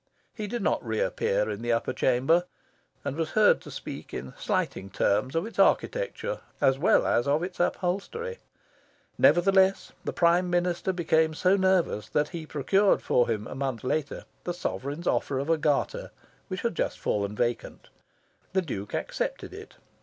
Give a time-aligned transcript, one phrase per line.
[0.33, 2.45] He did not re appear in the Upper Chamber,
[3.05, 7.43] and was heard to speak in slighting terms of its architecture, as well as of
[7.43, 8.39] its upholstery.
[9.19, 14.25] Nevertheless, the Prime Minister became so nervous that he procured for him, a month later,
[14.43, 16.09] the Sovereign's offer of a Garter
[16.47, 17.89] which had just fallen vacant.
[18.53, 19.75] The Duke accepted it.